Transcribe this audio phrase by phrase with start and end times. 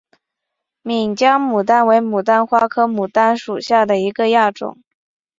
[0.81, 4.81] 岷江杜鹃为杜鹃花科杜鹃属下的一个亚种。